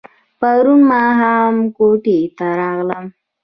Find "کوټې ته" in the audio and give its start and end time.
1.75-2.45